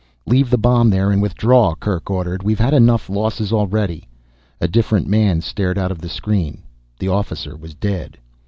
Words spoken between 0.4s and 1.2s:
the bomb there